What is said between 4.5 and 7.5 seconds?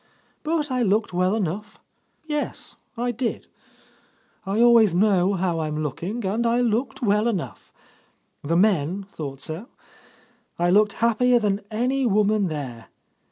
always know how I'm looking, and I looked well